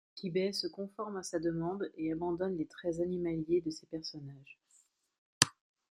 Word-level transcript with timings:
Tibet 0.15 0.51
se 0.51 0.65
conforme 0.65 1.17
à 1.17 1.21
sa 1.21 1.37
demande, 1.37 1.91
et 1.95 2.11
abandonne 2.11 2.57
les 2.57 2.65
traits 2.65 3.01
animaliers 3.01 3.61
de 3.61 3.69
ses 3.69 3.85
personnages. 3.85 4.57